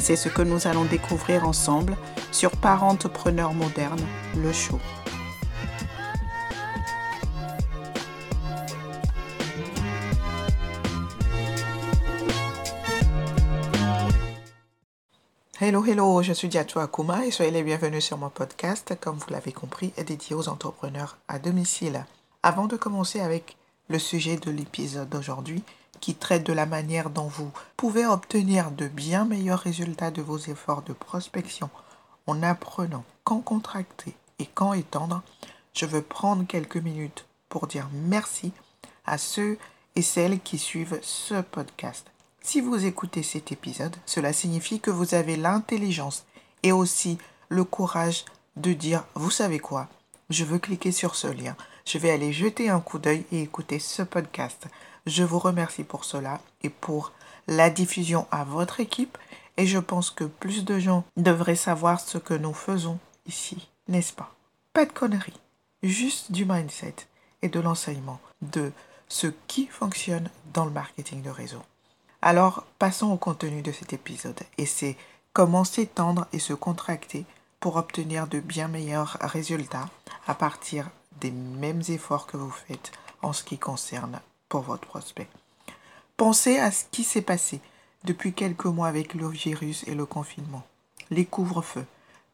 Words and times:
C'est 0.00 0.16
ce 0.16 0.30
que 0.30 0.40
nous 0.40 0.66
allons 0.66 0.86
découvrir 0.86 1.46
ensemble 1.46 1.94
sur 2.32 2.50
Parentepreneur 2.52 3.52
moderne, 3.52 4.00
le 4.34 4.50
show. 4.50 4.80
Hello, 15.60 15.84
hello, 15.84 16.22
je 16.22 16.32
suis 16.32 16.48
Diatou 16.48 16.78
Akuma 16.78 17.26
et 17.26 17.30
soyez 17.30 17.50
les 17.50 17.62
bienvenus 17.62 18.02
sur 18.02 18.16
mon 18.16 18.30
podcast, 18.30 18.94
comme 18.98 19.18
vous 19.18 19.28
l'avez 19.28 19.52
compris, 19.52 19.92
est 19.98 20.04
dédié 20.04 20.34
aux 20.34 20.48
entrepreneurs 20.48 21.18
à 21.28 21.38
domicile. 21.38 22.06
Avant 22.42 22.66
de 22.66 22.76
commencer 22.76 23.20
avec 23.20 23.58
le 23.88 23.98
sujet 23.98 24.38
de 24.38 24.50
l'épisode 24.50 25.10
d'aujourd'hui, 25.10 25.62
qui 26.00 26.14
traite 26.14 26.44
de 26.44 26.52
la 26.52 26.66
manière 26.66 27.10
dont 27.10 27.28
vous 27.28 27.50
pouvez 27.76 28.06
obtenir 28.06 28.70
de 28.70 28.88
bien 28.88 29.24
meilleurs 29.24 29.60
résultats 29.60 30.10
de 30.10 30.22
vos 30.22 30.38
efforts 30.38 30.82
de 30.82 30.92
prospection 30.92 31.70
en 32.26 32.42
apprenant 32.42 33.04
quand 33.24 33.40
contracter 33.40 34.14
et 34.38 34.46
quand 34.46 34.72
étendre, 34.72 35.22
je 35.74 35.86
veux 35.86 36.02
prendre 36.02 36.46
quelques 36.46 36.76
minutes 36.76 37.26
pour 37.48 37.66
dire 37.66 37.88
merci 37.92 38.52
à 39.04 39.18
ceux 39.18 39.58
et 39.96 40.02
celles 40.02 40.40
qui 40.40 40.58
suivent 40.58 40.98
ce 41.02 41.40
podcast. 41.40 42.06
Si 42.42 42.60
vous 42.60 42.86
écoutez 42.86 43.22
cet 43.22 43.52
épisode, 43.52 43.94
cela 44.06 44.32
signifie 44.32 44.80
que 44.80 44.90
vous 44.90 45.14
avez 45.14 45.36
l'intelligence 45.36 46.24
et 46.62 46.72
aussi 46.72 47.18
le 47.48 47.64
courage 47.64 48.24
de 48.56 48.72
dire, 48.72 49.04
vous 49.14 49.30
savez 49.30 49.58
quoi, 49.58 49.88
je 50.30 50.44
veux 50.44 50.58
cliquer 50.58 50.92
sur 50.92 51.16
ce 51.16 51.26
lien, 51.26 51.56
je 51.90 51.98
vais 51.98 52.10
aller 52.12 52.32
jeter 52.32 52.68
un 52.68 52.78
coup 52.78 53.00
d'œil 53.00 53.24
et 53.32 53.42
écouter 53.42 53.80
ce 53.80 54.02
podcast. 54.02 54.68
Je 55.06 55.24
vous 55.24 55.40
remercie 55.40 55.82
pour 55.82 56.04
cela 56.04 56.40
et 56.62 56.68
pour 56.68 57.10
la 57.48 57.68
diffusion 57.68 58.28
à 58.30 58.44
votre 58.44 58.78
équipe 58.78 59.18
et 59.56 59.66
je 59.66 59.78
pense 59.78 60.10
que 60.10 60.22
plus 60.22 60.64
de 60.64 60.78
gens 60.78 61.04
devraient 61.16 61.56
savoir 61.56 61.98
ce 61.98 62.16
que 62.16 62.34
nous 62.34 62.54
faisons 62.54 63.00
ici, 63.26 63.68
n'est-ce 63.88 64.12
pas? 64.12 64.32
Pas 64.72 64.84
de 64.84 64.92
conneries, 64.92 65.40
juste 65.82 66.30
du 66.30 66.44
mindset 66.44 66.94
et 67.42 67.48
de 67.48 67.58
l'enseignement 67.58 68.20
de 68.40 68.70
ce 69.08 69.26
qui 69.48 69.66
fonctionne 69.66 70.30
dans 70.54 70.66
le 70.66 70.70
marketing 70.70 71.22
de 71.22 71.30
réseau. 71.30 71.62
Alors, 72.22 72.66
passons 72.78 73.10
au 73.10 73.16
contenu 73.16 73.62
de 73.62 73.72
cet 73.72 73.92
épisode, 73.92 74.38
et 74.58 74.66
c'est 74.66 74.96
comment 75.32 75.64
s'étendre 75.64 76.28
et 76.32 76.38
se 76.38 76.52
contracter 76.52 77.24
pour 77.58 77.74
obtenir 77.74 78.28
de 78.28 78.38
bien 78.38 78.68
meilleurs 78.68 79.16
résultats 79.22 79.88
à 80.28 80.34
partir 80.36 80.88
des 81.20 81.30
mêmes 81.30 81.82
efforts 81.88 82.26
que 82.26 82.36
vous 82.36 82.50
faites 82.50 82.92
en 83.22 83.32
ce 83.32 83.44
qui 83.44 83.58
concerne 83.58 84.20
pour 84.48 84.62
votre 84.62 84.86
prospect. 84.86 85.28
Pensez 86.16 86.58
à 86.58 86.70
ce 86.70 86.84
qui 86.90 87.04
s'est 87.04 87.22
passé 87.22 87.60
depuis 88.04 88.32
quelques 88.32 88.66
mois 88.66 88.88
avec 88.88 89.14
le 89.14 89.28
virus 89.28 89.84
et 89.86 89.94
le 89.94 90.06
confinement, 90.06 90.66
les 91.10 91.24
couvre-feux. 91.24 91.86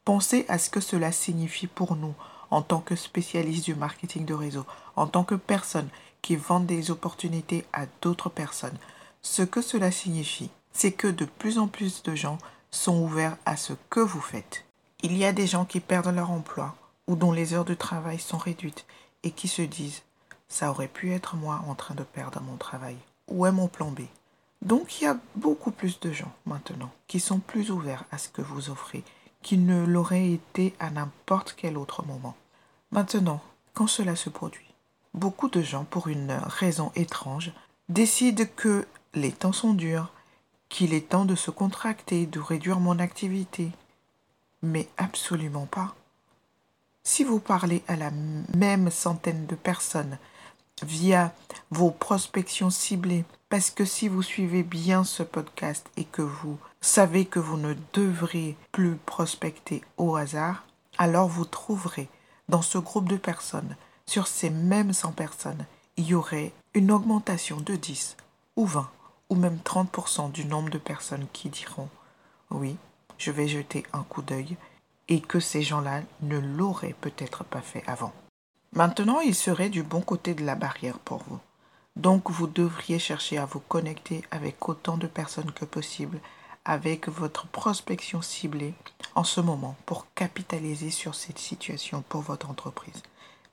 Pensez 0.04 0.44
à 0.48 0.58
ce 0.58 0.70
que 0.70 0.80
cela 0.80 1.12
signifie 1.12 1.66
pour 1.66 1.96
nous 1.96 2.14
en 2.50 2.62
tant 2.62 2.80
que 2.80 2.94
spécialistes 2.94 3.64
du 3.64 3.74
marketing 3.74 4.24
de 4.24 4.34
réseau, 4.34 4.64
en 4.94 5.06
tant 5.06 5.24
que 5.24 5.34
personnes 5.34 5.88
qui 6.22 6.36
vendent 6.36 6.66
des 6.66 6.90
opportunités 6.90 7.64
à 7.72 7.86
d'autres 8.02 8.28
personnes, 8.28 8.78
ce 9.22 9.42
que 9.42 9.62
cela 9.62 9.90
signifie, 9.90 10.50
c'est 10.72 10.92
que 10.92 11.08
de 11.08 11.24
plus 11.24 11.58
en 11.58 11.66
plus 11.66 12.02
de 12.02 12.14
gens 12.14 12.38
sont 12.70 13.00
ouverts 13.02 13.36
à 13.46 13.56
ce 13.56 13.72
que 13.90 14.00
vous 14.00 14.20
faites. 14.20 14.64
Il 15.02 15.16
y 15.16 15.24
a 15.24 15.32
des 15.32 15.46
gens 15.46 15.64
qui 15.64 15.80
perdent 15.80 16.14
leur 16.14 16.30
emploi 16.30 16.74
ou 17.06 17.16
dont 17.16 17.32
les 17.32 17.54
heures 17.54 17.64
de 17.64 17.74
travail 17.74 18.18
sont 18.18 18.38
réduites 18.38 18.86
et 19.22 19.30
qui 19.30 19.48
se 19.48 19.62
disent 19.62 20.02
ça 20.48 20.70
aurait 20.70 20.88
pu 20.88 21.12
être 21.12 21.36
moi 21.36 21.62
en 21.66 21.74
train 21.74 21.94
de 21.94 22.04
perdre 22.04 22.40
mon 22.40 22.56
travail. 22.56 22.96
Où 23.28 23.46
est 23.46 23.52
mon 23.52 23.68
plan 23.68 23.90
B? 23.90 24.02
Donc 24.62 25.00
il 25.00 25.04
y 25.04 25.08
a 25.08 25.18
beaucoup 25.34 25.70
plus 25.70 26.00
de 26.00 26.12
gens 26.12 26.32
maintenant 26.46 26.90
qui 27.08 27.20
sont 27.20 27.40
plus 27.40 27.70
ouverts 27.70 28.04
à 28.10 28.18
ce 28.18 28.28
que 28.28 28.42
vous 28.42 28.70
offrez 28.70 29.04
qu'ils 29.42 29.66
ne 29.66 29.84
l'auraient 29.84 30.32
été 30.32 30.74
à 30.80 30.90
n'importe 30.90 31.54
quel 31.56 31.78
autre 31.78 32.04
moment. 32.04 32.34
Maintenant, 32.90 33.40
quand 33.74 33.86
cela 33.86 34.16
se 34.16 34.28
produit, 34.28 34.74
beaucoup 35.14 35.48
de 35.48 35.62
gens, 35.62 35.84
pour 35.84 36.08
une 36.08 36.32
raison 36.32 36.92
étrange, 36.96 37.52
décident 37.88 38.44
que 38.56 38.86
les 39.14 39.32
temps 39.32 39.52
sont 39.52 39.74
durs, 39.74 40.12
qu'il 40.68 40.94
est 40.94 41.10
temps 41.10 41.24
de 41.24 41.34
se 41.34 41.50
contracter, 41.50 42.26
de 42.26 42.40
réduire 42.40 42.80
mon 42.80 42.98
activité. 42.98 43.70
Mais 44.62 44.88
absolument 44.96 45.66
pas. 45.66 45.94
Si 47.08 47.22
vous 47.22 47.38
parlez 47.38 47.84
à 47.86 47.94
la 47.94 48.10
même 48.56 48.90
centaine 48.90 49.46
de 49.46 49.54
personnes 49.54 50.18
via 50.82 51.32
vos 51.70 51.92
prospections 51.92 52.68
ciblées, 52.68 53.24
parce 53.48 53.70
que 53.70 53.84
si 53.84 54.08
vous 54.08 54.24
suivez 54.24 54.64
bien 54.64 55.04
ce 55.04 55.22
podcast 55.22 55.88
et 55.96 56.02
que 56.02 56.22
vous 56.22 56.58
savez 56.80 57.24
que 57.24 57.38
vous 57.38 57.58
ne 57.58 57.74
devrez 57.92 58.56
plus 58.72 58.96
prospecter 58.96 59.82
au 59.98 60.16
hasard, 60.16 60.64
alors 60.98 61.28
vous 61.28 61.44
trouverez 61.44 62.08
dans 62.48 62.60
ce 62.60 62.76
groupe 62.76 63.08
de 63.08 63.16
personnes, 63.16 63.76
sur 64.06 64.26
ces 64.26 64.50
mêmes 64.50 64.92
100 64.92 65.12
personnes, 65.12 65.64
il 65.96 66.08
y 66.08 66.14
aurait 66.14 66.52
une 66.74 66.90
augmentation 66.90 67.60
de 67.60 67.76
10 67.76 68.16
ou 68.56 68.66
20 68.66 68.90
ou 69.30 69.36
même 69.36 69.60
30% 69.64 70.32
du 70.32 70.44
nombre 70.44 70.70
de 70.70 70.78
personnes 70.78 71.28
qui 71.32 71.50
diront 71.50 71.88
oui, 72.50 72.76
je 73.16 73.30
vais 73.30 73.46
jeter 73.46 73.84
un 73.92 74.02
coup 74.02 74.22
d'œil 74.22 74.56
et 75.08 75.20
que 75.20 75.40
ces 75.40 75.62
gens-là 75.62 76.02
ne 76.22 76.38
l'auraient 76.38 76.96
peut-être 77.00 77.44
pas 77.44 77.60
fait 77.60 77.84
avant. 77.86 78.12
Maintenant, 78.72 79.20
ils 79.20 79.34
seraient 79.34 79.68
du 79.68 79.82
bon 79.82 80.00
côté 80.00 80.34
de 80.34 80.44
la 80.44 80.54
barrière 80.54 80.98
pour 80.98 81.22
vous. 81.28 81.38
Donc, 81.94 82.30
vous 82.30 82.46
devriez 82.46 82.98
chercher 82.98 83.38
à 83.38 83.46
vous 83.46 83.60
connecter 83.60 84.22
avec 84.30 84.68
autant 84.68 84.98
de 84.98 85.06
personnes 85.06 85.52
que 85.52 85.64
possible 85.64 86.20
avec 86.66 87.08
votre 87.08 87.46
prospection 87.46 88.20
ciblée 88.20 88.74
en 89.14 89.24
ce 89.24 89.40
moment 89.40 89.76
pour 89.86 90.12
capitaliser 90.14 90.90
sur 90.90 91.14
cette 91.14 91.38
situation 91.38 92.02
pour 92.08 92.22
votre 92.22 92.50
entreprise. 92.50 93.02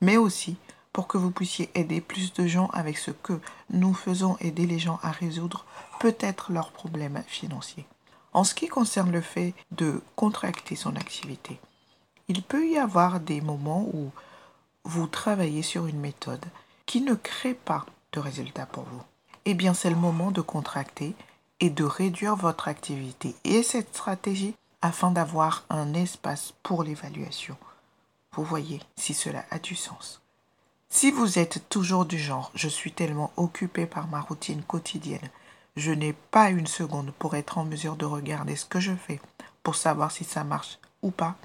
Mais 0.02 0.18
aussi 0.18 0.58
pour 0.92 1.08
que 1.08 1.18
vous 1.18 1.31
puissiez 1.31 1.69
aider 1.75 2.02
plus 2.02 2.34
de 2.34 2.47
gens 2.47 2.68
avec 2.74 2.97
ce 2.97 3.12
que 3.12 3.40
nous 3.69 3.94
faisons 3.94 4.36
aider 4.40 4.66
les 4.66 4.80
gens 4.80 5.00
à 5.02 5.12
résoudre 5.12 5.66
peut-être 6.00 6.52
leurs 6.52 6.72
problèmes 6.72 7.24
financiers. 7.28 7.86
En 8.34 8.44
ce 8.44 8.56
qui 8.56 8.68
concerne 8.68 9.12
le 9.12 9.22
fait 9.22 9.54
de 9.72 10.02
contracter 10.16 10.76
son 10.76 10.96
activité, 10.96 11.60
il 12.28 12.42
peut 12.42 12.68
y 12.68 12.78
avoir 12.78 13.20
des 13.20 13.42
moments 13.42 13.88
où 13.94 14.12
vous 14.84 15.08
travaillez 15.08 15.62
sur 15.62 15.88
une 15.88 16.00
méthode 16.00 16.46
qui 16.86 17.02
ne 17.02 17.14
crée 17.14 17.54
pas 17.54 17.86
de 18.12 18.20
résultats 18.20 18.66
pour 18.66 18.84
vous. 18.84 19.02
Eh 19.46 19.54
bien, 19.54 19.74
c'est 19.74 19.90
le 19.90 19.96
moment 19.96 20.32
de 20.32 20.42
contracter 20.42 21.16
et 21.60 21.70
de 21.70 21.84
réduire 21.84 22.36
votre 22.36 22.68
activité 22.68 23.36
et 23.44 23.62
cette 23.63 23.96
stratégie 23.96 24.56
afin 24.81 25.12
d'avoir 25.12 25.63
un 25.69 25.94
espace 25.94 26.54
pour 26.63 26.84
l'évaluation. 26.84 27.56
Vous 28.34 28.44
voyez 28.44 28.81
si 28.98 29.13
cela 29.13 29.46
a 29.52 29.60
du 29.60 29.75
sens. 29.75 30.22
Si 30.90 31.12
vous 31.12 31.40
êtes 31.40 31.69
toujours 31.69 32.06
du 32.06 32.19
genre 32.19 32.52
je 32.54 32.68
suis 32.68 32.92
tellement 32.92 33.31
occupé 33.38 33.86
par 33.86 34.07
ma 34.07 34.22
routine 34.22 34.62
quotidienne, 34.63 35.30
je 35.75 35.92
n'ai 35.92 36.14
pas 36.14 36.50
une 36.50 36.68
seconde 36.68 37.12
pour 37.18 37.36
être 37.36 37.58
en 37.58 37.66
mesure 37.66 37.96
de 37.96 38.06
regarder 38.06 38.56
ce 38.56 38.66
que 38.66 38.80
je 38.80 38.96
fais 38.96 39.20
pour 39.64 39.75
savoir 39.75 40.12
si 40.12 40.24
ça 40.24 40.44
marche 40.44 40.78
ou 41.02 41.12
pas, 41.12 41.36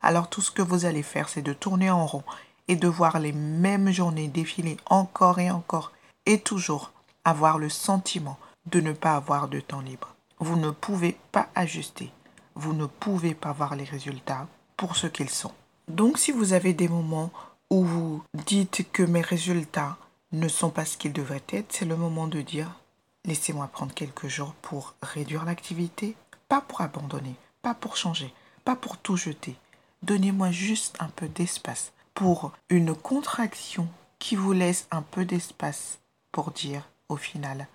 alors 0.00 0.28
tout 0.28 0.40
ce 0.40 0.50
que 0.50 0.62
vous 0.62 0.84
allez 0.84 1.02
faire 1.02 1.28
c'est 1.28 1.42
de 1.42 1.52
tourner 1.52 1.90
en 1.90 2.06
rond 2.06 2.24
et 2.68 2.76
de 2.76 2.88
voir 2.88 3.18
les 3.18 3.32
mêmes 3.32 3.90
journées 3.90 4.28
défiler 4.28 4.76
encore 4.86 5.38
et 5.38 5.50
encore 5.50 5.92
et 6.26 6.40
toujours 6.40 6.92
avoir 7.24 7.58
le 7.58 7.68
sentiment 7.68 8.38
de 8.66 8.80
ne 8.80 8.92
pas 8.92 9.16
avoir 9.16 9.48
de 9.48 9.60
temps 9.60 9.80
libre. 9.80 10.14
Vous 10.38 10.56
ne 10.56 10.70
pouvez 10.70 11.16
pas 11.30 11.48
ajuster, 11.54 12.10
vous 12.54 12.72
ne 12.72 12.86
pouvez 12.86 13.34
pas 13.34 13.52
voir 13.52 13.76
les 13.76 13.84
résultats 13.84 14.48
pour 14.76 14.96
ce 14.96 15.06
qu'ils 15.06 15.30
sont. 15.30 15.52
Donc 15.88 16.18
si 16.18 16.32
vous 16.32 16.52
avez 16.52 16.72
des 16.72 16.88
moments 16.88 17.30
où 17.70 17.84
vous 17.84 18.22
dites 18.34 18.90
que 18.92 19.02
mes 19.02 19.20
résultats 19.20 19.96
ne 20.32 20.48
sont 20.48 20.70
pas 20.70 20.84
ce 20.84 20.96
qu'ils 20.96 21.12
devraient 21.12 21.42
être, 21.50 21.72
c'est 21.72 21.84
le 21.84 21.96
moment 21.96 22.26
de 22.26 22.40
dire 22.40 22.70
laissez-moi 23.24 23.68
prendre 23.68 23.94
quelques 23.94 24.28
jours 24.28 24.54
pour 24.62 24.94
réduire 25.02 25.44
l'activité, 25.44 26.16
pas 26.48 26.60
pour 26.60 26.80
abandonner, 26.80 27.34
pas 27.62 27.74
pour 27.74 27.96
changer, 27.96 28.32
pas 28.64 28.76
pour 28.76 28.98
tout 28.98 29.16
jeter. 29.16 29.56
Donnez-moi 30.02 30.50
juste 30.50 30.96
un 31.00 31.08
peu 31.08 31.28
d'espace 31.28 31.92
pour 32.14 32.52
une 32.68 32.94
contraction 32.94 33.88
qui 34.18 34.36
vous 34.36 34.52
laisse 34.52 34.86
un 34.90 35.02
peu 35.02 35.24
d'espace 35.24 36.00
pour 36.32 36.50
dire 36.50 36.88
au 37.08 37.16
final 37.16 37.66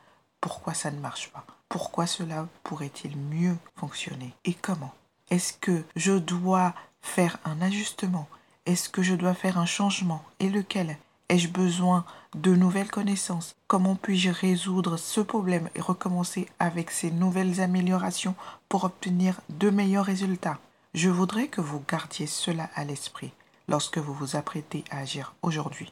pourquoi 0.41 0.73
ça 0.73 0.91
ne 0.91 0.99
marche 0.99 1.29
pas, 1.31 1.45
pourquoi 1.69 2.07
cela 2.07 2.47
pourrait-il 2.63 3.17
mieux 3.17 3.57
fonctionner? 3.75 4.33
Et 4.45 4.53
comment? 4.53 4.94
Est-ce 5.29 5.53
que 5.53 5.83
je 5.95 6.13
dois 6.13 6.73
faire 7.01 7.38
un 7.44 7.61
ajustement? 7.61 8.27
Est-ce 8.65 8.89
que 8.89 9.01
je 9.01 9.15
dois 9.15 9.33
faire 9.33 9.57
un 9.57 9.65
changement? 9.65 10.23
Et 10.39 10.49
lequel? 10.49 10.97
Ai-je 11.29 11.50
besoin 11.50 12.06
de 12.35 12.56
nouvelles 12.56 12.89
connaissances? 12.89 13.56
Comment 13.68 13.95
puis-je 13.95 14.29
résoudre 14.29 14.95
ce 14.95 15.19
problème 15.19 15.69
et 15.75 15.81
recommencer 15.81 16.47
avec 16.57 16.89
ces 16.89 17.12
nouvelles 17.12 17.59
améliorations 17.59 18.35
pour 18.69 18.85
obtenir 18.85 19.41
de 19.50 19.69
meilleurs 19.69 20.06
résultats? 20.06 20.57
Je 20.94 21.09
voudrais 21.09 21.47
que 21.47 21.59
vous 21.59 21.83
gardiez 21.85 22.27
cela 22.27 22.69
à 22.75 22.85
l'esprit 22.85 23.33
lorsque 23.68 23.97
vous 23.97 24.13
vous 24.13 24.38
apprêtez 24.38 24.85
à 24.89 25.00
agir 25.00 25.35
aujourd'hui, 25.41 25.91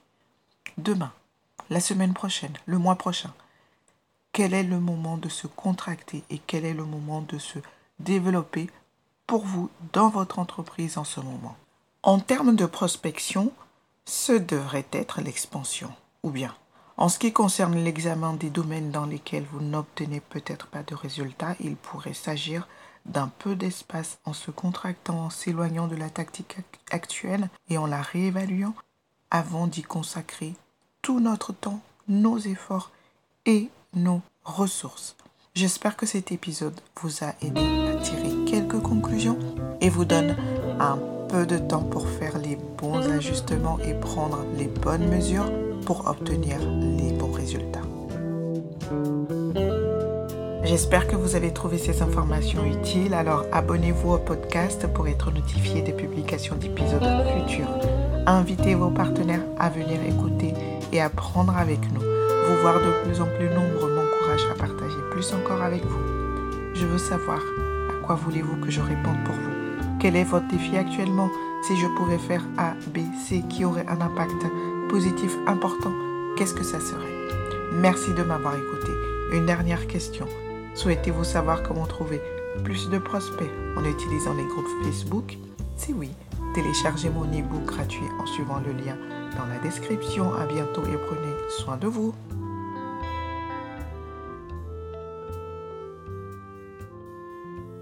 demain, 0.78 1.12
la 1.70 1.82
semaine 1.82 2.14
prochaine, 2.14 2.54
le 2.66 2.78
mois 2.78 2.96
prochain. 2.96 3.34
Quel 4.32 4.54
est 4.54 4.64
le 4.64 4.80
moment 4.80 5.18
de 5.18 5.28
se 5.28 5.48
contracter 5.48 6.24
et 6.30 6.40
quel 6.40 6.64
est 6.64 6.74
le 6.74 6.86
moment 6.86 7.22
de 7.22 7.38
se 7.38 7.60
développer 8.00 8.70
pour 9.28 9.46
vous 9.46 9.70
dans 9.92 10.08
votre 10.08 10.40
entreprise 10.40 10.98
en 10.98 11.04
ce 11.04 11.20
moment? 11.20 11.58
En 12.04 12.20
termes 12.20 12.56
de 12.56 12.66
prospection, 12.66 13.52
ce 14.06 14.34
devrait 14.34 14.88
être 14.92 15.22
l'expansion. 15.22 15.92
Ou 16.24 16.30
bien, 16.30 16.56
en 16.98 17.10
ce 17.10 17.20
qui 17.20 17.34
concerne 17.34 17.76
l'examen 17.76 18.34
des 18.34 18.50
domaines 18.50 18.92
dans 18.92 19.06
lesquels 19.06 19.46
vous 19.52 19.62
n'obtenez 19.62 20.22
peut-être 20.22 20.68
pas 20.68 20.84
de 20.84 20.96
résultats, 20.96 21.56
il 21.60 21.76
pourrait 21.76 22.14
s'agir 22.14 22.68
d'un 23.06 23.28
peu 23.40 23.56
d'espace 23.56 24.18
en 24.26 24.34
se 24.34 24.52
contractant, 24.52 25.26
en 25.26 25.30
s'éloignant 25.30 25.88
de 25.88 25.96
la 25.96 26.10
tactique 26.10 26.58
actuelle 26.92 27.50
et 27.70 27.78
en 27.78 27.86
la 27.86 28.02
réévaluant 28.02 28.74
avant 29.30 29.68
d'y 29.68 29.84
consacrer 29.84 30.54
tout 31.02 31.20
notre 31.20 31.54
temps, 31.54 31.82
nos 32.08 32.40
efforts 32.40 32.92
et 33.46 33.70
nos 33.94 34.22
ressources. 34.44 35.16
J'espère 35.54 35.96
que 35.96 36.06
cet 36.06 36.32
épisode 36.32 36.80
vous 37.00 37.24
a 37.24 37.34
aidé 37.42 37.62
à 37.62 38.02
tirer 38.02 38.46
quelques 38.46 38.82
conclusions 38.82 39.38
et 39.82 39.90
vous 39.90 40.06
donne 40.06 40.36
un 40.80 40.98
peu 41.30 41.46
de 41.46 41.58
temps 41.58 41.84
pour 41.84 42.08
faire 42.08 42.38
les 42.38 42.58
bons 42.78 43.10
ajustements 43.10 43.78
et 43.86 43.94
prendre 43.94 44.46
les 44.58 44.68
bonnes 44.68 45.08
mesures 45.08 45.52
pour 45.86 46.08
obtenir 46.08 46.58
les 46.60 47.12
bons 47.14 47.32
résultats. 47.32 47.82
J'espère 50.64 51.08
que 51.08 51.16
vous 51.16 51.36
avez 51.36 51.54
trouvé 51.54 51.78
ces 51.78 52.02
informations 52.02 52.66
utiles. 52.66 53.14
Alors 53.14 53.46
abonnez-vous 53.52 54.14
au 54.14 54.18
podcast 54.18 54.88
pour 54.88 55.08
être 55.08 55.32
notifié 55.32 55.82
des 55.82 55.94
publications 55.94 56.56
d'épisodes 56.56 57.04
futurs. 57.38 57.70
Invitez 58.26 58.74
vos 58.74 58.90
partenaires 58.90 59.46
à 59.60 59.70
venir 59.70 60.00
écouter 60.08 60.54
et 60.92 61.02
apprendre 61.02 61.56
avec 61.56 61.80
nous. 61.94 62.02
Vous 62.02 62.62
voir 62.62 62.76
de 62.76 63.04
plus 63.04 63.22
en 63.22 63.26
plus 63.26 63.50
nombreux 63.50 63.94
m'encourage 63.94 64.46
à 64.52 64.56
partager 64.56 64.98
plus 65.12 65.34
encore 65.34 65.62
avec 65.62 65.84
vous. 65.86 66.02
Je 66.74 66.86
veux 66.86 66.98
savoir 66.98 67.40
à 67.40 68.06
quoi 68.06 68.16
voulez-vous 68.16 68.58
que 68.58 68.72
je 68.72 68.82
réponde 68.82 69.24
pour 69.24 69.36
vous. 69.36 69.55
Quel 70.00 70.16
est 70.16 70.24
votre 70.24 70.48
défi 70.48 70.78
actuellement? 70.78 71.30
Si 71.64 71.76
je 71.78 71.88
pouvais 71.88 72.18
faire 72.18 72.44
A, 72.58 72.74
B, 72.94 73.00
C 73.28 73.44
qui 73.50 73.66
aurait 73.66 73.88
un 73.88 74.02
impact 74.02 74.46
positif 74.90 75.36
important, 75.48 75.92
qu'est-ce 76.38 76.54
que 76.54 76.64
ça 76.64 76.80
serait? 76.80 77.14
Merci 77.74 78.14
de 78.14 78.24
m'avoir 78.24 78.54
écouté. 78.56 78.92
Une 79.34 79.46
dernière 79.46 79.88
question. 79.88 80.28
Souhaitez-vous 80.76 81.24
savoir 81.24 81.64
comment 81.64 81.88
trouver 81.88 82.22
plus 82.64 82.90
de 82.90 83.00
prospects 83.00 83.50
en 83.78 83.84
utilisant 83.84 84.36
les 84.36 84.46
groupes 84.46 84.70
Facebook? 84.84 85.38
Si 85.76 85.94
oui, 85.94 86.12
téléchargez 86.54 87.10
mon 87.10 87.26
e-book 87.26 87.66
gratuit 87.66 88.06
en 88.20 88.26
suivant 88.28 88.62
le 88.66 88.74
lien 88.74 88.98
dans 89.38 89.46
la 89.48 89.60
description. 89.60 90.34
À 90.36 90.46
bientôt 90.46 90.84
et 90.84 90.98
prenez 90.98 91.34
soin 91.50 91.78
de 91.78 91.88
vous. 91.88 92.14